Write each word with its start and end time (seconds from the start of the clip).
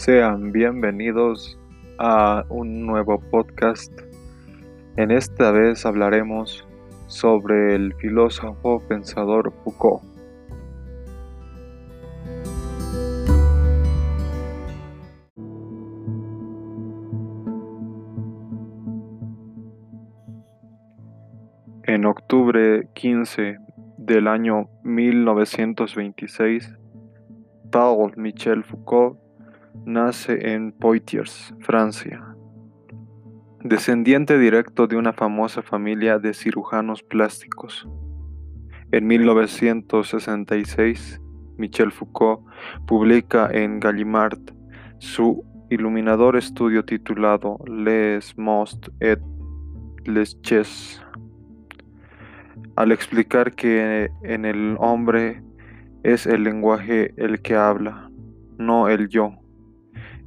Sean 0.00 0.50
bienvenidos 0.50 1.58
a 1.98 2.46
un 2.48 2.86
nuevo 2.86 3.20
podcast. 3.20 3.92
En 4.96 5.10
esta 5.10 5.52
vez 5.52 5.84
hablaremos 5.84 6.66
sobre 7.06 7.74
el 7.74 7.92
filósofo 7.96 8.82
pensador 8.88 9.52
Foucault. 9.62 10.02
En 21.82 22.06
octubre 22.06 22.88
15 22.94 23.58
del 23.98 24.28
año 24.28 24.70
1926, 24.82 26.74
Paul 27.70 28.14
Michel 28.16 28.64
Foucault 28.64 29.29
nace 29.84 30.52
en 30.52 30.72
Poitiers, 30.72 31.54
Francia. 31.60 32.34
Descendiente 33.62 34.38
directo 34.38 34.86
de 34.86 34.96
una 34.96 35.12
famosa 35.12 35.62
familia 35.62 36.18
de 36.18 36.34
cirujanos 36.34 37.02
plásticos. 37.02 37.88
En 38.92 39.06
1966, 39.06 41.20
Michel 41.58 41.92
Foucault 41.92 42.42
publica 42.86 43.50
en 43.52 43.80
Gallimard 43.80 44.38
su 44.98 45.44
iluminador 45.70 46.36
estudio 46.36 46.84
titulado 46.84 47.58
Les 47.66 48.36
Most 48.36 48.88
et 49.00 49.20
les 50.04 50.40
Ches, 50.42 51.02
al 52.76 52.92
explicar 52.92 53.54
que 53.54 54.10
en 54.22 54.44
el 54.44 54.76
hombre 54.78 55.42
es 56.02 56.26
el 56.26 56.44
lenguaje 56.44 57.12
el 57.16 57.42
que 57.42 57.54
habla, 57.54 58.10
no 58.58 58.88
el 58.88 59.08
yo. 59.08 59.39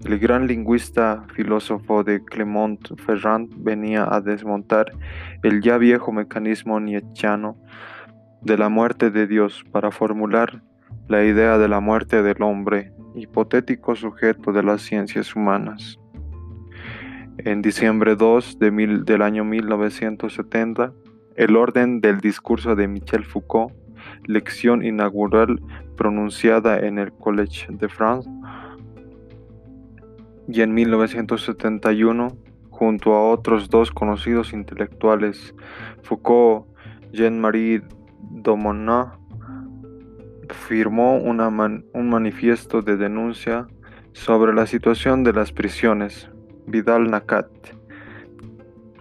El 0.06 0.20
gran 0.20 0.48
lingüista 0.48 1.24
filósofo 1.34 2.04
de 2.04 2.22
Clement 2.26 3.00
Ferrand 3.00 3.50
venía 3.64 4.06
a 4.14 4.20
desmontar 4.20 4.92
el 5.44 5.62
ya 5.62 5.78
viejo 5.78 6.12
mecanismo 6.12 6.78
nietzscheano 6.82 7.58
de 8.42 8.58
la 8.58 8.68
muerte 8.68 9.12
de 9.12 9.28
Dios 9.28 9.64
para 9.72 9.92
formular 9.92 10.62
la 11.08 11.24
idea 11.24 11.58
de 11.58 11.70
la 11.70 11.80
muerte 11.80 12.22
del 12.22 12.44
hombre, 12.44 12.92
hipotético 13.16 13.96
sujeto 13.96 14.52
de 14.52 14.64
las 14.64 14.82
ciencias 14.82 15.38
humanas. 15.38 15.98
En 17.38 17.62
diciembre 17.62 18.18
2 18.18 18.60
del 18.60 19.22
año 19.22 19.46
1970, 19.46 20.94
el 21.38 21.56
orden 21.56 22.02
del 22.02 22.20
discurso 22.20 22.76
de 22.76 22.90
Michel 22.90 23.24
Foucault, 23.24 23.74
lección 24.26 24.84
inaugural 24.84 25.62
pronunciada 25.96 26.80
en 26.80 27.00
el 27.00 27.14
Collège 27.14 27.68
de 27.70 27.88
France, 27.88 28.30
y 30.48 30.62
en 30.62 30.74
1971, 30.74 32.38
junto 32.70 33.14
a 33.14 33.30
otros 33.30 33.70
dos 33.70 33.92
conocidos 33.92 34.54
intelectuales, 34.54 35.56
Foucault, 36.02 36.68
Jean-Marie 37.12 37.84
Domonat, 38.20 39.18
firmó 40.50 41.18
un 41.18 42.10
manifiesto 42.10 42.82
de 42.82 42.98
denuncia 42.98 43.68
sobre 44.12 44.54
la 44.54 44.68
situación 44.68 45.24
de 45.24 45.34
las 45.34 45.52
prisiones, 45.52 46.30
Vidal 46.68 47.10
Nacat, 47.10 47.48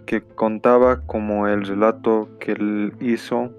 que 0.07 0.23
contaba 0.23 1.01
como 1.07 1.48
el 1.48 1.67
relato 1.67 2.29
que 2.39 2.53
él 2.53 2.95
hizo 3.01 3.53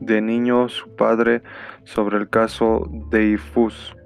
de 0.00 0.20
niño 0.20 0.68
su 0.68 0.94
padre 0.94 1.42
sobre 1.84 2.18
el 2.18 2.28
caso 2.28 2.88
de 3.10 3.30
Ifus 3.30 3.96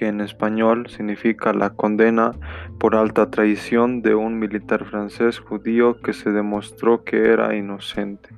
que 0.00 0.08
en 0.08 0.22
español 0.22 0.88
significa 0.88 1.52
la 1.52 1.74
condena 1.74 2.32
por 2.78 2.96
alta 2.96 3.30
traición 3.30 4.00
de 4.00 4.14
un 4.14 4.38
militar 4.38 4.86
francés 4.86 5.38
judío 5.38 6.00
que 6.00 6.14
se 6.14 6.30
demostró 6.30 7.04
que 7.04 7.30
era 7.30 7.54
inocente. 7.54 8.30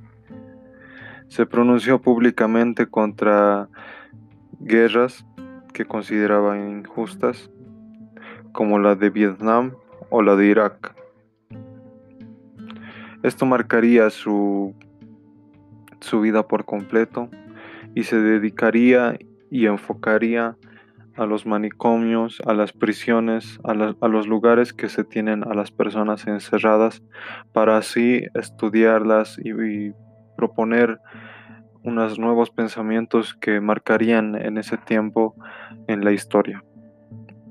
Se 1.29 1.45
pronunció 1.45 2.01
públicamente 2.01 2.87
contra 2.87 3.69
guerras 4.59 5.25
que 5.71 5.85
consideraba 5.85 6.57
injustas, 6.57 7.49
como 8.51 8.77
la 8.77 8.95
de 8.95 9.09
Vietnam 9.09 9.71
o 10.09 10.21
la 10.21 10.35
de 10.35 10.47
Irak. 10.47 10.93
Esto 13.23 13.45
marcaría 13.45 14.09
su, 14.09 14.75
su 16.01 16.19
vida 16.19 16.45
por 16.45 16.65
completo 16.65 17.29
y 17.95 18.03
se 18.03 18.19
dedicaría 18.19 19.17
y 19.49 19.67
enfocaría 19.67 20.57
a 21.15 21.25
los 21.25 21.45
manicomios, 21.45 22.41
a 22.45 22.53
las 22.53 22.73
prisiones, 22.73 23.59
a, 23.63 23.73
los 23.73 24.27
lugares 24.27 24.73
que 24.73 24.89
se 24.89 25.03
tienen 25.03 25.43
a 25.43 25.53
las 25.53 25.71
personas 25.71 26.25
encerradas, 26.27 27.03
para 27.51 27.77
así 27.77 28.23
estudiarlas 28.33 29.39
y, 29.43 29.91
proponer 30.35 30.99
unos 31.83 32.17
nuevos 32.17 32.49
pensamientos 32.49 33.35
que 33.35 33.61
marcarían 33.61 34.35
en 34.35 34.57
ese 34.57 34.77
tiempo 34.77 35.35
en 35.87 36.03
la 36.03 36.11
historia. 36.11 36.63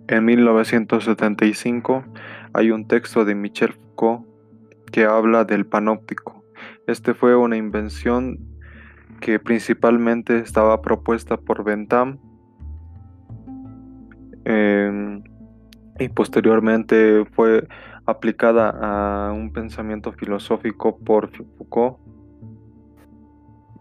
En 0.09 0.25
1975 0.25 2.05
hay 2.53 2.73
un 2.73 2.89
texto 2.89 3.25
de 3.25 3.37
Michel 3.37 3.73
Foucault 3.73 4.27
que 4.91 5.05
habla 5.05 5.45
del 5.45 5.65
panóptico. 5.65 6.45
Este 6.89 7.15
fue 7.15 7.37
una 7.37 7.57
invención 7.57 8.39
que 9.21 9.39
principalmente 9.39 10.39
estaba 10.39 10.83
propuesta 10.83 11.37
por 11.37 11.63
Bentham 11.63 12.19
Em, 14.45 15.23
y 15.99 16.09
posteriormente 16.09 17.25
fue 17.33 17.67
aplicada 18.07 18.71
a 18.71 19.33
un 19.33 19.53
pensamiento 19.53 20.13
filosófico 20.13 20.99
por 20.99 21.31
Foucault 21.31 21.99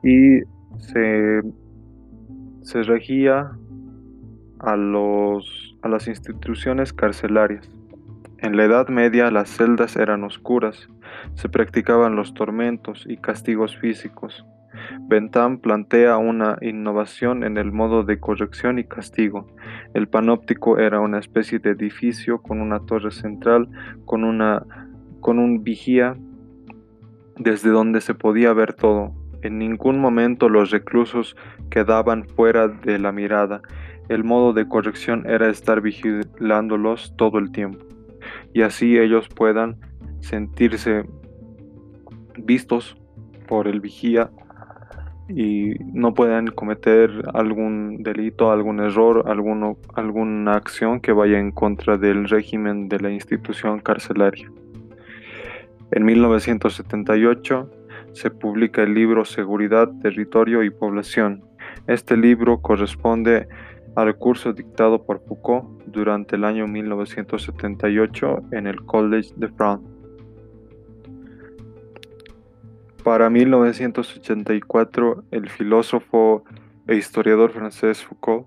y 0.04 0.42
se, 0.78 1.42
se 2.62 2.84
regía 2.84 3.52
a, 4.60 4.76
los, 4.76 5.76
a 5.82 5.90
las 5.90 6.08
instituciones 6.08 6.94
carcelarias. 6.94 7.70
En 8.38 8.58
la 8.58 8.66
Edad 8.66 8.88
Media 8.90 9.32
las 9.32 9.50
celdas 9.50 9.96
eran 9.96 10.24
oscuras, 10.24 10.88
se 11.36 11.50
practicaban 11.50 12.16
los 12.16 12.34
tormentos 12.34 13.06
y 13.08 13.18
castigos 13.18 13.78
físicos. 13.78 14.46
Bentham 15.08 15.60
plantea 15.60 16.18
una 16.18 16.58
innovación 16.62 17.44
en 17.44 17.58
el 17.58 17.72
modo 17.72 18.04
de 18.04 18.20
corrección 18.20 18.80
y 18.80 18.84
castigo. 18.84 19.48
El 19.94 20.08
panóptico 20.08 20.78
era 20.78 21.00
una 21.00 21.20
especie 21.20 21.60
de 21.60 21.72
edificio 21.72 22.42
con 22.42 22.62
una 22.62 22.80
torre 22.86 23.12
central, 23.12 23.70
con, 24.06 24.24
una, 24.24 24.66
con 25.20 25.40
un 25.40 25.64
vigía 25.64 26.16
desde 27.38 27.70
donde 27.70 28.02
se 28.02 28.14
podía 28.14 28.54
ver 28.54 28.74
todo. 28.74 29.14
En 29.42 29.58
ningún 29.58 30.00
momento 30.00 30.50
los 30.50 30.70
reclusos 30.70 31.36
quedaban 31.70 32.28
fuera 32.28 32.68
de 32.68 33.00
la 33.00 33.12
mirada. 33.12 33.62
El 34.10 34.24
modo 34.24 34.54
de 34.54 34.68
corrección 34.68 35.26
era 35.28 35.50
estar 35.50 35.82
vigilándolos 35.82 37.16
todo 37.18 37.40
el 37.40 37.52
tiempo, 37.52 37.86
y 38.54 38.62
así 38.62 38.98
ellos 38.98 39.30
puedan 39.30 39.78
sentirse 40.20 41.06
vistos 42.38 42.98
por 43.48 43.68
el 43.68 43.80
vigía 43.80 44.30
y 45.36 45.76
no 45.94 46.14
puedan 46.14 46.48
cometer 46.48 47.10
algún 47.34 48.04
delito, 48.04 48.52
algún 48.52 48.80
error, 48.80 49.26
alguna 49.28 50.54
acción 50.54 51.00
que 51.00 51.12
vaya 51.12 51.40
en 51.40 51.52
contra 51.52 51.98
del 51.98 52.28
régimen 52.28 52.90
de 52.90 53.00
la 53.00 53.12
institución 53.12 53.80
carcelaria. 53.80 54.52
En 55.92 56.06
1978 56.06 57.70
se 58.14 58.30
publica 58.30 58.84
el 58.84 58.94
libro 58.94 59.26
Seguridad, 59.26 59.90
Territorio 60.02 60.64
y 60.64 60.70
Población. 60.70 61.44
Este 61.88 62.18
libro 62.18 62.62
corresponde 62.62 63.48
al 63.96 64.16
curso 64.16 64.54
dictado 64.54 65.04
por 65.06 65.20
Foucault 65.26 65.66
durante 65.86 66.36
el 66.36 66.46
año 66.46 66.68
1978 66.68 68.44
en 68.52 68.68
el 68.68 68.78
Collège 68.86 69.34
de 69.36 69.50
France. 69.50 69.86
Para 73.04 73.32
1984, 73.32 75.24
el 75.32 75.50
filósofo 75.50 76.44
e 76.88 76.96
historiador 76.96 77.52
francés 77.52 78.04
Foucault, 78.04 78.46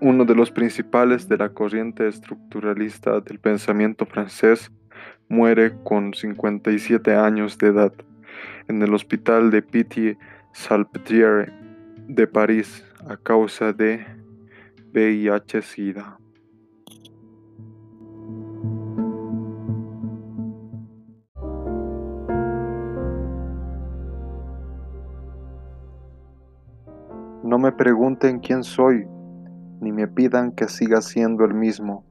uno 0.00 0.24
de 0.24 0.36
los 0.36 0.52
principales 0.52 1.28
de 1.28 1.38
la 1.38 1.48
corriente 1.48 2.06
estructuralista 2.06 3.20
del 3.20 3.40
pensamiento 3.40 4.06
francés, 4.06 4.70
muere 5.28 5.74
con 5.82 6.14
57 6.14 7.16
años 7.16 7.58
de 7.58 7.68
edad 7.68 7.92
en 8.68 8.80
el 8.80 8.94
hospital 8.94 9.50
de 9.50 9.62
Pitié-Salpêtrière 9.62 11.52
de 12.06 12.26
París 12.28 12.84
a 13.08 13.16
causa 13.16 13.72
de 13.72 14.06
VIH-Sida. 14.92 16.23
Pregunten 27.76 28.38
quién 28.38 28.62
soy, 28.62 29.06
ni 29.80 29.92
me 29.92 30.06
pidan 30.06 30.52
que 30.52 30.68
siga 30.68 31.02
siendo 31.02 31.44
el 31.44 31.54
mismo, 31.54 32.04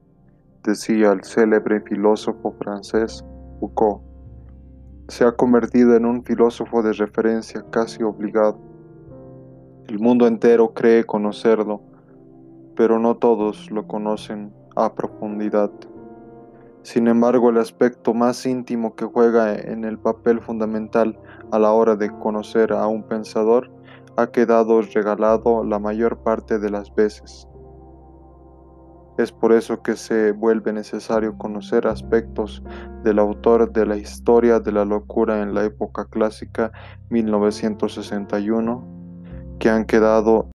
decía 0.62 1.12
el 1.12 1.24
célebre 1.24 1.80
filósofo 1.80 2.54
francés 2.58 3.24
Foucault. 3.60 4.02
Se 5.08 5.24
ha 5.24 5.32
convertido 5.32 5.96
en 5.96 6.06
un 6.06 6.24
filósofo 6.24 6.82
de 6.82 6.92
referencia 6.92 7.64
casi 7.70 8.02
obligado. 8.02 8.58
El 9.88 9.98
mundo 9.98 10.26
entero 10.26 10.72
cree 10.72 11.04
conocerlo, 11.04 11.82
pero 12.76 12.98
no 12.98 13.16
todos 13.16 13.70
lo 13.70 13.86
conocen 13.86 14.52
a 14.76 14.94
profundidad. 14.94 15.70
Sin 16.82 17.08
embargo, 17.08 17.50
el 17.50 17.58
aspecto 17.58 18.12
más 18.12 18.44
íntimo 18.44 18.94
que 18.94 19.04
juega 19.04 19.54
en 19.54 19.84
el 19.84 19.98
papel 19.98 20.40
fundamental 20.40 21.18
a 21.50 21.58
la 21.58 21.72
hora 21.72 21.96
de 21.96 22.10
conocer 22.18 22.72
a 22.72 22.86
un 22.86 23.02
pensador 23.02 23.73
ha 24.16 24.28
quedado 24.28 24.80
regalado 24.82 25.64
la 25.64 25.78
mayor 25.78 26.22
parte 26.22 26.58
de 26.58 26.70
las 26.70 26.94
veces. 26.94 27.48
Es 29.16 29.30
por 29.30 29.52
eso 29.52 29.80
que 29.82 29.94
se 29.94 30.32
vuelve 30.32 30.72
necesario 30.72 31.38
conocer 31.38 31.86
aspectos 31.86 32.64
del 33.04 33.20
autor 33.20 33.72
de 33.72 33.86
la 33.86 33.96
historia 33.96 34.58
de 34.58 34.72
la 34.72 34.84
locura 34.84 35.40
en 35.40 35.54
la 35.54 35.64
época 35.64 36.06
clásica 36.06 36.72
1961 37.10 39.56
que 39.60 39.70
han 39.70 39.84
quedado 39.84 40.48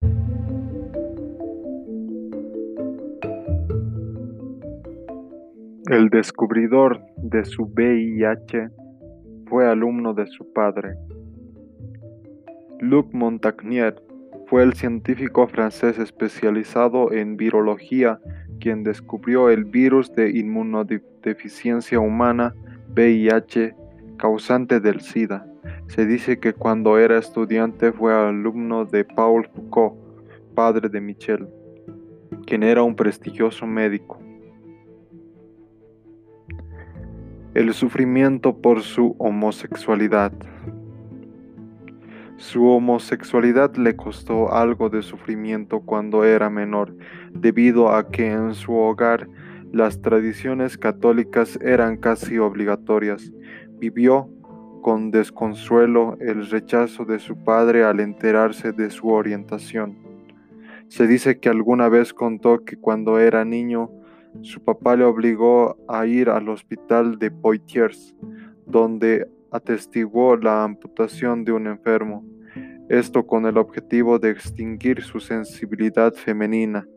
El 5.90 6.10
descubridor 6.10 7.02
de 7.18 7.44
su 7.46 7.64
VIH 7.64 8.70
fue 9.48 9.68
alumno 9.68 10.14
de 10.14 10.28
su 10.28 10.54
padre. 10.54 10.94
Luc 12.80 13.14
Montagnier 13.14 14.02
fue 14.48 14.64
el 14.64 14.74
científico 14.74 15.48
francés 15.48 16.00
especializado 16.00 17.12
en 17.12 17.38
virología 17.38 18.20
quien 18.60 18.84
descubrió 18.84 19.50
el 19.50 19.66
virus 19.66 20.14
de 20.14 20.30
inmunodeficiencia 20.32 22.00
humana 22.00 22.54
VIH 22.96 23.76
causante 24.18 24.80
del 24.80 25.02
SIDA. 25.02 25.46
Se 25.88 26.06
dice 26.06 26.40
que 26.40 26.54
cuando 26.54 26.98
era 26.98 27.18
estudiante 27.18 27.92
fue 27.92 28.14
alumno 28.14 28.86
de 28.86 29.06
Paul 29.06 29.48
Foucault, 29.54 29.96
padre 30.56 30.90
de 30.90 31.02
Michel, 31.02 31.48
quien 32.46 32.64
era 32.64 32.84
un 32.84 32.96
prestigioso 32.96 33.66
médico. 33.66 34.20
el 37.60 37.74
sufrimiento 37.74 38.56
por 38.56 38.82
su 38.82 39.16
homosexualidad. 39.18 40.32
Su 42.40 42.68
homosexualidad 42.68 43.76
le 43.76 43.98
costó 43.98 44.54
algo 44.54 44.90
de 44.90 45.02
sufrimiento 45.02 45.82
cuando 45.82 46.24
era 46.24 46.50
menor, 46.50 46.96
debido 47.34 47.92
a 47.92 48.08
que 48.08 48.32
en 48.32 48.54
su 48.54 48.74
hogar 48.76 49.28
las 49.74 50.02
tradiciones 50.02 50.78
católicas 50.78 51.60
eran 51.62 51.98
casi 51.98 52.38
obligatorias. 52.38 53.34
Vivió 53.72 54.30
con 54.82 55.12
desconsuelo 55.12 56.16
el 56.22 56.50
rechazo 56.50 57.04
de 57.04 57.20
su 57.20 57.44
padre 57.44 57.84
al 57.84 58.00
enterarse 58.00 58.72
de 58.72 58.90
su 58.90 59.10
orientación. 59.10 59.98
Se 60.88 61.08
dice 61.08 61.42
que 61.42 61.50
alguna 61.50 61.90
vez 61.90 62.14
contó 62.14 62.64
que 62.64 62.78
cuando 62.78 63.20
era 63.20 63.44
niño 63.44 63.92
su 64.44 64.64
papá 64.64 64.96
le 64.96 65.04
obligó 65.04 65.76
a 65.90 66.06
ir 66.06 66.30
al 66.30 66.48
hospital 66.48 67.20
de 67.20 67.32
Poitiers, 67.32 68.16
donde 68.66 69.28
atestiguó 69.52 70.38
la 70.38 70.64
amputación 70.64 71.44
de 71.44 71.52
un 71.52 71.68
enfermo, 71.68 72.26
esto 72.90 73.26
con 73.28 73.46
el 73.46 73.58
objetivo 73.58 74.18
de 74.20 74.32
extinguir 74.32 75.02
su 75.04 75.20
sensibilidad 75.20 76.14
femenina. 76.14 76.88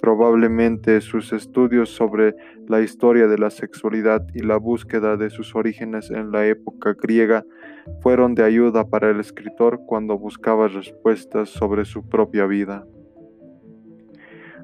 Probablemente 0.00 1.00
sus 1.00 1.32
estudios 1.32 1.90
sobre 1.90 2.34
la 2.68 2.80
historia 2.80 3.26
de 3.26 3.38
la 3.38 3.50
sexualidad 3.50 4.26
y 4.34 4.40
la 4.40 4.56
búsqueda 4.56 5.16
de 5.16 5.30
sus 5.30 5.54
orígenes 5.54 6.10
en 6.10 6.32
la 6.32 6.46
época 6.46 6.94
griega 7.00 7.44
fueron 8.00 8.34
de 8.34 8.44
ayuda 8.44 8.88
para 8.88 9.10
el 9.10 9.20
escritor 9.20 9.80
cuando 9.86 10.18
buscaba 10.18 10.68
respuestas 10.68 11.48
sobre 11.48 11.84
su 11.84 12.08
propia 12.08 12.46
vida. 12.46 12.84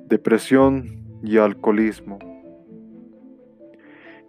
Depresión 0.09 1.03
y 1.23 1.39
alcoholismo. 1.39 2.19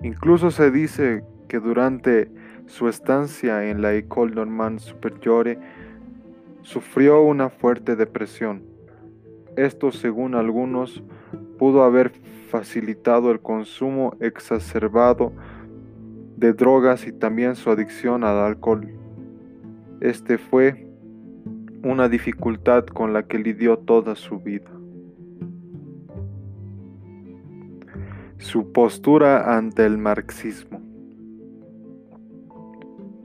Incluso 0.01 0.51
se 0.51 0.69
dice 0.69 1.23
que 1.47 1.59
durante 1.59 2.29
su 2.67 2.87
estancia 2.87 3.69
en 3.69 3.81
la 3.81 3.93
École 3.93 4.35
Normande 4.35 4.81
Supérieure 4.81 5.59
sufrió 6.61 7.21
una 7.21 7.49
fuerte 7.49 7.95
depresión. 7.95 8.63
Esto, 9.55 9.91
según 9.91 10.33
algunos, 10.33 11.03
pudo 11.59 11.83
haber 11.83 12.11
facilitado 12.49 13.31
el 13.31 13.39
consumo 13.39 14.15
exacerbado 14.19 15.33
de 16.37 16.53
drogas 16.53 17.05
y 17.07 17.11
también 17.11 17.55
su 17.55 17.69
adicción 17.69 18.23
al 18.23 18.37
alcohol. 18.37 18.87
Este 20.01 20.37
fue 20.37 20.87
una 21.83 22.09
dificultad 22.09 22.85
con 22.85 23.13
la 23.13 23.23
que 23.23 23.37
lidió 23.37 23.77
toda 23.77 24.15
su 24.15 24.39
vida. 24.39 24.71
Su 28.37 28.71
postura 28.71 29.55
ante 29.57 29.85
el 29.85 29.97
marxismo. 29.97 30.72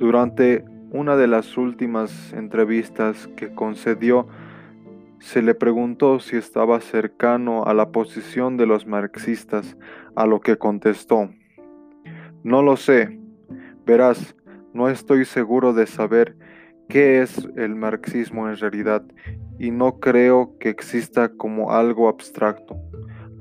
Durante 0.08 0.64
una 0.90 1.16
de 1.16 1.26
las 1.26 1.58
últimas 1.58 2.32
entrevistas 2.32 3.28
que 3.37 3.55
concedió, 3.55 4.26
se 5.19 5.43
le 5.43 5.55
preguntó 5.55 6.19
si 6.19 6.38
estaba 6.38 6.81
cercano 6.81 7.66
a 7.66 7.75
la 7.75 7.90
posición 7.93 8.56
de 8.56 8.64
los 8.64 8.87
marxistas, 8.87 9.76
a 10.16 10.25
lo 10.25 10.40
que 10.40 10.56
contestó, 10.56 11.28
no 12.43 12.62
lo 12.62 12.78
sé, 12.78 13.20
verás, 13.84 14.34
no 14.72 14.88
estoy 14.88 15.26
seguro 15.26 15.75
de 15.75 15.87
saber 15.87 16.38
qué 16.88 17.20
es 17.20 17.46
el 17.58 17.75
marxismo 17.75 18.49
en 18.49 18.56
realidad 18.56 19.02
y 19.58 19.70
no 19.72 20.00
creo 20.00 20.56
que 20.58 20.70
exista 20.70 21.28
como 21.28 21.70
algo 21.70 22.08
abstracto. 22.08 22.78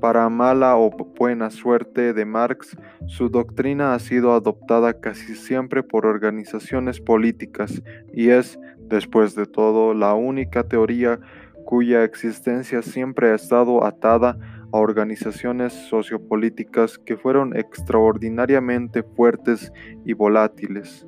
Para 0.00 0.28
mala 0.28 0.76
o 0.76 0.90
buena 0.90 1.50
suerte 1.50 2.12
de 2.12 2.24
Marx, 2.24 2.76
su 3.06 3.28
doctrina 3.28 3.94
ha 3.94 3.98
sido 3.98 4.32
adoptada 4.32 5.00
casi 5.00 5.34
siempre 5.34 5.82
por 5.82 6.06
organizaciones 6.06 7.00
políticas 7.00 7.82
y 8.12 8.28
es, 8.28 8.60
después 8.78 9.34
de 9.34 9.46
todo, 9.46 9.94
la 9.94 10.14
única 10.14 10.62
teoría 10.62 11.18
cuya 11.64 12.04
existencia 12.04 12.80
siempre 12.82 13.30
ha 13.30 13.34
estado 13.34 13.84
atada 13.84 14.38
a 14.72 14.78
organizaciones 14.78 15.72
sociopolíticas 15.72 16.98
que 16.98 17.16
fueron 17.16 17.56
extraordinariamente 17.56 19.02
fuertes 19.02 19.72
y 20.04 20.12
volátiles, 20.12 21.06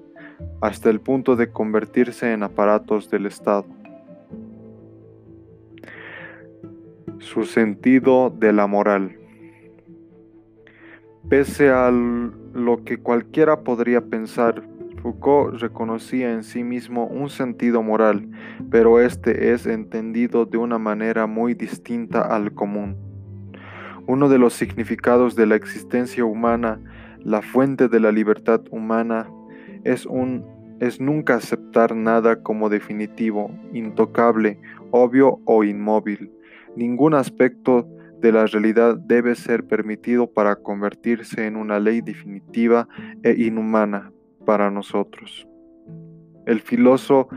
hasta 0.61 0.91
el 0.91 1.00
punto 1.00 1.37
de 1.37 1.53
convertirse 1.53 2.33
en 2.33 2.43
aparatos 2.43 3.09
del 3.09 3.26
Estado. 3.26 3.67
Su 7.21 7.45
sentido 7.45 8.31
de 8.31 8.53
la 8.53 8.67
moral. 8.67 9.17
Pese 11.29 11.69
a 11.69 11.91
lo 11.91 12.83
que 12.85 12.97
cualquiera 12.97 13.61
podría 13.61 14.00
pensar, 14.00 14.62
Foucault 15.03 15.61
reconocía 15.61 16.33
en 16.33 16.43
sí 16.43 16.65
mismo 16.65 17.07
un 17.07 17.29
sentido 17.29 17.83
moral, 17.83 18.27
pero 18.71 19.00
este 19.00 19.53
es 19.53 19.67
entendido 19.67 20.47
de 20.47 20.57
una 20.57 20.79
manera 20.79 21.27
muy 21.27 21.55
distinta 21.55 22.23
al 22.23 22.53
común. 22.55 22.97
Uno 24.07 24.29
de 24.29 24.39
los 24.39 24.55
significados 24.55 25.37
de 25.37 25.47
la 25.47 25.57
existencia 25.57 26.25
humana, 26.25 26.81
la 27.23 27.43
fuente 27.43 27.89
de 27.89 28.00
la 28.00 28.12
libertad 28.12 28.62
humana, 28.71 29.31
es, 29.85 30.07
un, 30.07 30.45
es 30.81 31.00
nunca 31.00 31.35
aceptar 31.35 31.95
nada 31.95 32.43
como 32.43 32.71
definitivo, 32.71 33.50
intocable, 33.75 34.59
obvio 34.91 35.39
o 35.45 35.65
inmóvil 35.65 36.33
Ningún 36.77 37.15
aspecto 37.15 37.89
de 38.21 38.33
la 38.33 38.47
realidad 38.47 38.97
debe 38.97 39.35
ser 39.35 39.67
permitido 39.67 40.31
para 40.31 40.57
convertirse 40.57 41.47
en 41.47 41.57
una 41.57 41.81
ley 41.81 42.00
definitiva 42.00 42.87
e 43.23 43.33
inhumana 43.45 44.12
para 44.45 44.71
nosotros. 44.71 45.47
El 46.47 46.61
filósofo, 46.61 47.29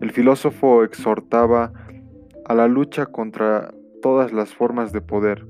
el 0.00 0.10
filósofo 0.10 0.84
exhortaba 0.84 1.72
a 2.44 2.54
la 2.54 2.66
lucha 2.66 3.06
contra 3.06 3.72
todas 4.00 4.32
las 4.32 4.54
formas 4.54 4.92
de 4.92 5.00
poder, 5.00 5.46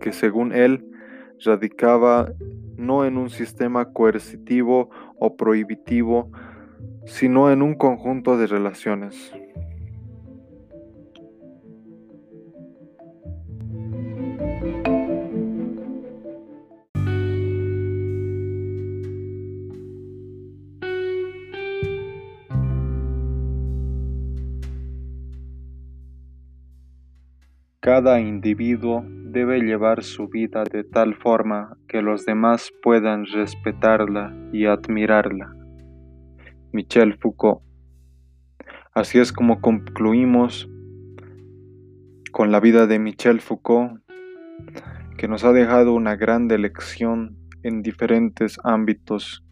que 0.00 0.12
según 0.12 0.52
él 0.52 0.84
radicaba 1.44 2.32
no 2.76 3.04
en 3.04 3.16
un 3.16 3.30
sistema 3.30 3.92
coercitivo 3.92 4.90
o 5.18 5.36
prohibitivo, 5.36 6.30
sino 7.06 7.50
en 7.50 7.62
un 7.62 7.74
conjunto 7.74 8.36
de 8.36 8.46
relaciones. 8.46 9.32
Cada 27.94 28.20
individuo 28.20 29.04
debe 29.06 29.60
llevar 29.60 30.02
su 30.02 30.26
vida 30.26 30.64
de 30.64 30.82
tal 30.82 31.14
forma 31.14 31.76
que 31.88 32.00
los 32.00 32.24
demás 32.24 32.72
puedan 32.82 33.26
respetarla 33.26 34.34
y 34.50 34.64
admirarla. 34.64 35.54
Michel 36.72 37.18
Foucault. 37.18 37.60
Así 38.94 39.18
es 39.18 39.30
como 39.30 39.60
concluimos 39.60 40.70
con 42.32 42.50
la 42.50 42.60
vida 42.60 42.86
de 42.86 42.98
Michel 42.98 43.42
Foucault, 43.42 44.00
que 45.18 45.28
nos 45.28 45.44
ha 45.44 45.52
dejado 45.52 45.92
una 45.92 46.16
grande 46.16 46.56
lección 46.56 47.36
en 47.62 47.82
diferentes 47.82 48.58
ámbitos 48.64 49.44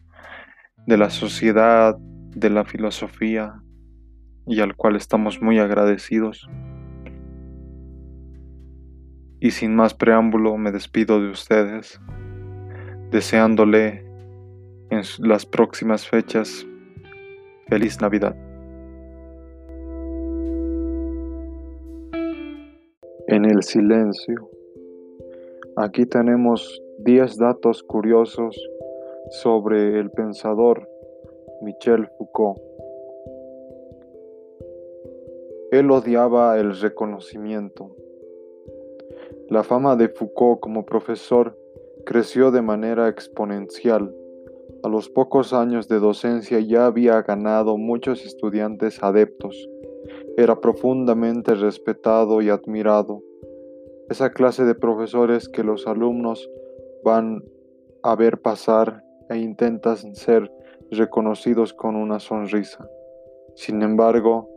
de 0.87 0.97
la 0.97 1.11
sociedad, 1.11 1.95
de 1.99 2.49
la 2.49 2.65
filosofía, 2.65 3.61
y 4.47 4.61
al 4.61 4.75
cual 4.75 4.95
estamos 4.95 5.43
muy 5.43 5.59
agradecidos. 5.59 6.49
Y 9.41 9.49
sin 9.49 9.75
más 9.75 9.95
preámbulo 9.95 10.55
me 10.55 10.71
despido 10.71 11.19
de 11.19 11.31
ustedes, 11.31 11.99
deseándole 13.09 14.05
en 14.91 15.01
las 15.17 15.47
próximas 15.47 16.07
fechas 16.07 16.67
feliz 17.67 17.99
Navidad. 17.99 18.35
En 23.27 23.45
el 23.45 23.63
silencio. 23.63 24.47
Aquí 25.75 26.05
tenemos 26.05 26.79
10 26.99 27.37
datos 27.37 27.81
curiosos 27.81 28.55
sobre 29.41 29.99
el 29.99 30.11
pensador 30.11 30.87
Michel 31.63 32.07
Foucault. 32.17 32.59
Él 35.71 35.89
odiaba 35.89 36.59
el 36.59 36.79
reconocimiento 36.79 37.95
la 39.51 39.63
fama 39.65 39.97
de 39.97 40.07
Foucault 40.07 40.61
como 40.61 40.85
profesor 40.85 41.59
creció 42.05 42.51
de 42.51 42.61
manera 42.61 43.09
exponencial. 43.09 44.15
A 44.81 44.87
los 44.87 45.09
pocos 45.09 45.51
años 45.51 45.89
de 45.89 45.99
docencia 45.99 46.61
ya 46.61 46.85
había 46.85 47.21
ganado 47.21 47.77
muchos 47.77 48.25
estudiantes 48.25 49.03
adeptos. 49.03 49.67
Era 50.37 50.61
profundamente 50.61 51.53
respetado 51.53 52.41
y 52.41 52.49
admirado. 52.49 53.21
Esa 54.09 54.31
clase 54.31 54.63
de 54.63 54.73
profesores 54.73 55.49
que 55.49 55.65
los 55.65 55.85
alumnos 55.85 56.49
van 57.03 57.43
a 58.03 58.15
ver 58.15 58.39
pasar 58.39 59.03
e 59.29 59.37
intentan 59.37 60.15
ser 60.15 60.49
reconocidos 60.91 61.73
con 61.73 61.97
una 61.97 62.21
sonrisa. 62.21 62.87
Sin 63.55 63.81
embargo, 63.81 64.47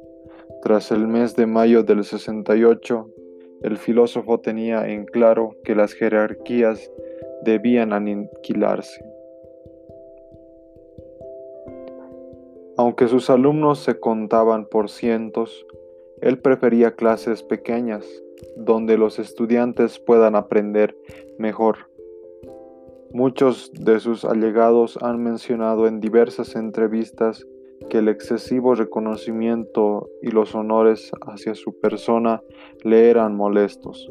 tras 0.63 0.93
el 0.93 1.09
mes 1.09 1.35
de 1.35 1.47
mayo 1.47 1.83
del 1.83 2.05
68, 2.05 3.11
el 3.65 3.79
filósofo 3.79 4.41
tenía 4.41 4.87
en 4.89 5.07
claro 5.07 5.57
que 5.65 5.75
las 5.75 5.95
jerarquías 5.95 6.93
debían 7.45 7.95
aniquilarse. 7.95 9.03
Aunque 12.77 13.09
sus 13.09 13.31
alumnos 13.31 13.79
se 13.79 13.99
contaban 13.99 14.67
por 14.67 14.91
cientos, 14.91 15.67
él 16.21 16.39
prefería 16.39 16.95
clases 16.95 17.43
pequeñas, 17.43 18.07
donde 18.55 18.99
los 18.99 19.19
estudiantes 19.19 19.99
puedan 19.99 20.37
aprender 20.37 20.95
mejor. 21.39 21.89
Muchos 23.13 23.73
de 23.73 23.99
sus 23.99 24.27
allegados 24.27 24.99
han 25.01 25.23
mencionado 25.23 25.87
en 25.87 26.01
diversas 26.01 26.55
entrevistas 26.55 27.47
que 27.89 27.99
el 27.99 28.09
excesivo 28.09 28.75
reconocimiento 28.75 30.09
y 30.23 30.31
los 30.31 30.55
honores 30.55 31.11
hacia 31.27 31.55
su 31.55 31.79
persona 31.81 32.43
le 32.83 33.11
eran 33.11 33.37
molestos. 33.37 34.11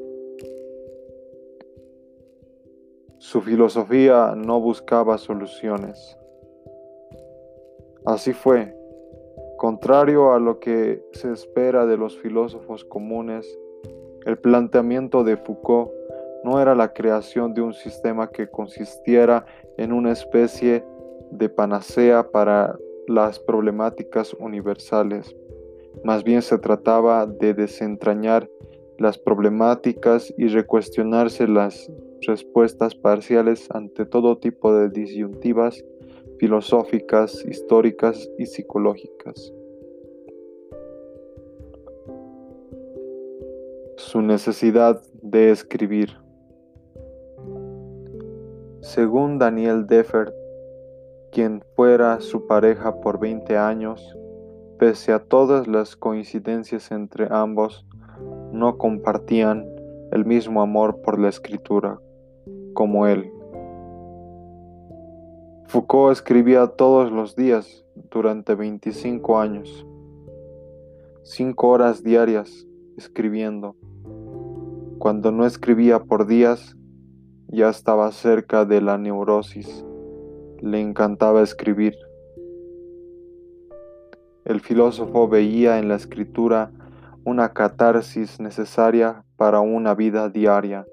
Su 3.19 3.41
filosofía 3.41 4.35
no 4.35 4.59
buscaba 4.59 5.17
soluciones. 5.17 6.17
Así 8.05 8.33
fue, 8.33 8.75
contrario 9.57 10.33
a 10.33 10.39
lo 10.39 10.59
que 10.59 11.01
se 11.13 11.31
espera 11.31 11.85
de 11.85 11.95
los 11.95 12.17
filósofos 12.17 12.83
comunes, 12.83 13.47
el 14.25 14.37
planteamiento 14.37 15.23
de 15.23 15.37
Foucault 15.37 15.91
no 16.43 16.61
era 16.61 16.75
la 16.75 16.93
creación 16.93 17.53
de 17.53 17.61
un 17.61 17.73
sistema 17.73 18.29
que 18.29 18.49
consistiera 18.49 19.45
en 19.77 19.93
una 19.93 20.11
especie 20.11 20.83
de 21.31 21.49
panacea 21.49 22.29
para 22.29 22.77
las 23.07 23.39
problemáticas 23.39 24.33
universales. 24.39 25.35
Más 26.03 26.23
bien 26.23 26.41
se 26.41 26.57
trataba 26.57 27.25
de 27.25 27.53
desentrañar 27.53 28.49
las 28.97 29.17
problemáticas 29.17 30.33
y 30.37 30.47
recuestionarse 30.47 31.47
las 31.47 31.91
respuestas 32.21 32.95
parciales 32.95 33.69
ante 33.71 34.05
todo 34.05 34.37
tipo 34.37 34.73
de 34.73 34.89
disyuntivas 34.89 35.83
filosóficas, 36.39 37.43
históricas 37.45 38.29
y 38.37 38.45
psicológicas. 38.45 39.53
Su 43.97 44.21
necesidad 44.21 45.01
de 45.21 45.51
escribir. 45.51 46.09
Según 48.81 49.39
Daniel 49.39 49.87
Defert, 49.87 50.33
quien 51.33 51.63
fuera 51.75 52.21
su 52.21 52.45
pareja 52.45 53.01
por 53.01 53.19
20 53.19 53.57
años, 53.57 54.15
pese 54.77 55.11
a 55.11 55.19
todas 55.19 55.67
las 55.67 55.95
coincidencias 55.95 56.91
entre 56.91 57.27
ambos, 57.31 57.87
no 58.51 58.77
compartían 58.77 59.65
el 60.11 60.25
mismo 60.25 60.61
amor 60.61 61.01
por 61.01 61.19
la 61.19 61.29
escritura 61.29 61.99
como 62.75 63.07
él. 63.07 63.31
Foucault 65.65 66.13
escribía 66.13 66.67
todos 66.67 67.11
los 67.11 67.35
días 67.35 67.83
durante 68.11 68.53
25 68.53 69.39
años, 69.39 69.87
cinco 71.23 71.69
horas 71.69 72.03
diarias 72.03 72.67
escribiendo. 72.95 73.75
Cuando 74.99 75.31
no 75.31 75.47
escribía 75.47 76.03
por 76.03 76.27
días, 76.27 76.77
ya 77.47 77.69
estaba 77.69 78.11
cerca 78.11 78.65
de 78.65 78.81
la 78.81 78.99
neurosis 78.99 79.83
le 80.63 80.79
encantaba 80.79 81.41
escribir. 81.41 81.93
El 84.45 84.61
filósofo 84.61 85.27
veía 85.27 85.77
en 85.77 85.89
la 85.89 85.95
escritura 85.95 86.71
una 87.25 87.53
catarsis 87.53 88.39
necesaria 88.39 89.25
para 89.35 89.59
una 89.59 89.93
vida 89.93 90.29
diaria. 90.29 90.87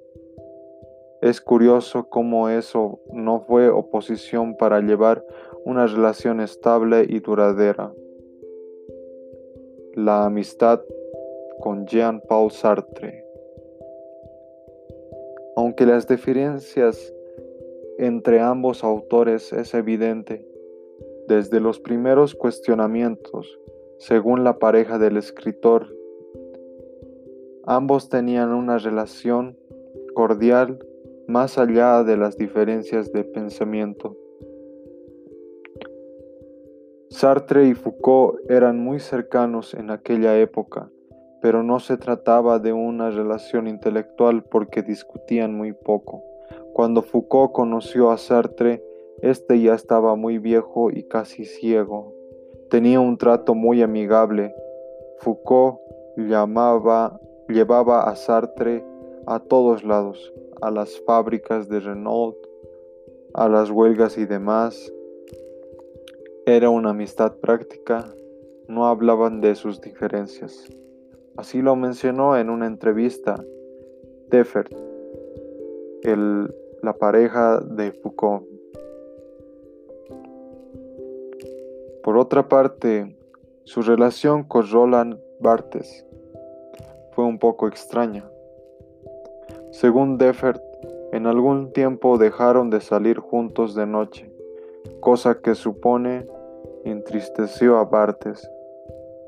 Es 1.22 1.40
curioso 1.40 2.08
cómo 2.08 2.48
eso 2.48 2.98
no 3.12 3.42
fue 3.42 3.68
oposición 3.68 4.56
para 4.56 4.80
llevar 4.80 5.24
una 5.64 5.86
relación 5.86 6.40
estable 6.40 7.06
y 7.08 7.20
duradera. 7.20 7.92
La 9.94 10.24
amistad 10.24 10.80
con 11.60 11.86
Jean-Paul 11.86 12.50
Sartre. 12.50 13.24
Aunque 15.56 15.86
las 15.86 16.08
diferencias 16.08 17.12
entre 18.00 18.40
ambos 18.40 18.82
autores 18.82 19.52
es 19.52 19.74
evidente. 19.74 20.42
Desde 21.28 21.60
los 21.60 21.80
primeros 21.80 22.34
cuestionamientos, 22.34 23.60
según 23.98 24.42
la 24.42 24.58
pareja 24.58 24.98
del 24.98 25.18
escritor, 25.18 25.86
ambos 27.66 28.08
tenían 28.08 28.54
una 28.54 28.78
relación 28.78 29.58
cordial 30.14 30.78
más 31.28 31.58
allá 31.58 32.02
de 32.02 32.16
las 32.16 32.38
diferencias 32.38 33.12
de 33.12 33.22
pensamiento. 33.22 34.16
Sartre 37.10 37.66
y 37.66 37.74
Foucault 37.74 38.50
eran 38.50 38.78
muy 38.82 38.98
cercanos 38.98 39.74
en 39.74 39.90
aquella 39.90 40.38
época, 40.38 40.90
pero 41.42 41.62
no 41.62 41.80
se 41.80 41.98
trataba 41.98 42.60
de 42.60 42.72
una 42.72 43.10
relación 43.10 43.66
intelectual 43.68 44.42
porque 44.44 44.82
discutían 44.82 45.54
muy 45.54 45.74
poco. 45.74 46.29
Cuando 46.80 47.02
Foucault 47.02 47.52
conoció 47.52 48.10
a 48.10 48.16
Sartre, 48.16 48.82
este 49.20 49.60
ya 49.60 49.74
estaba 49.74 50.16
muy 50.16 50.38
viejo 50.38 50.90
y 50.90 51.02
casi 51.02 51.44
ciego. 51.44 52.14
Tenía 52.70 53.00
un 53.00 53.18
trato 53.18 53.54
muy 53.54 53.82
amigable. 53.82 54.54
Foucault 55.18 55.76
llamaba, 56.16 57.20
llevaba 57.50 58.04
a 58.04 58.16
Sartre 58.16 58.82
a 59.26 59.40
todos 59.40 59.84
lados, 59.84 60.32
a 60.62 60.70
las 60.70 60.98
fábricas 61.02 61.68
de 61.68 61.80
Renault, 61.80 62.38
a 63.34 63.46
las 63.50 63.70
huelgas 63.70 64.16
y 64.16 64.24
demás. 64.24 64.90
Era 66.46 66.70
una 66.70 66.92
amistad 66.92 67.36
práctica, 67.42 68.10
no 68.68 68.86
hablaban 68.86 69.42
de 69.42 69.54
sus 69.54 69.82
diferencias. 69.82 70.66
Así 71.36 71.60
lo 71.60 71.76
mencionó 71.76 72.38
en 72.38 72.48
una 72.48 72.66
entrevista 72.66 73.44
Defert 74.30 74.72
la 76.82 76.92
pareja 76.94 77.60
de 77.60 77.92
Foucault. 77.92 78.44
Por 82.02 82.16
otra 82.16 82.48
parte, 82.48 83.16
su 83.64 83.82
relación 83.82 84.44
con 84.44 84.70
Roland 84.70 85.18
Barthes 85.40 86.06
fue 87.12 87.24
un 87.24 87.38
poco 87.38 87.68
extraña. 87.68 88.24
Según 89.70 90.18
Defert, 90.18 90.62
en 91.12 91.26
algún 91.26 91.72
tiempo 91.72 92.18
dejaron 92.18 92.70
de 92.70 92.80
salir 92.80 93.18
juntos 93.18 93.74
de 93.74 93.86
noche, 93.86 94.32
cosa 95.00 95.40
que 95.40 95.54
supone 95.54 96.26
entristeció 96.84 97.78
a 97.78 97.84
Bartes, 97.84 98.48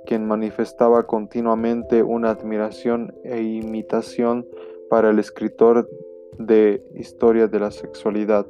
quien 0.07 0.27
manifestaba 0.27 1.07
continuamente 1.07 2.03
una 2.03 2.31
admiración 2.31 3.15
e 3.25 3.43
imitación 3.43 4.47
para 4.89 5.11
el 5.11 5.19
escritor 5.19 5.89
de 6.39 6.83
historia 6.95 7.47
de 7.49 7.61
la 7.61 7.71
sexualidad. 7.71 8.47